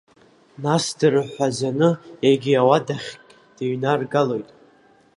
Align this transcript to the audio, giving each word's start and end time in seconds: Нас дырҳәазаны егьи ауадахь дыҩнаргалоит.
Нас 0.63 0.85
дырҳәазаны 0.97 1.89
егьи 2.27 2.59
ауадахь 2.61 3.09
дыҩнаргалоит. 3.55 4.49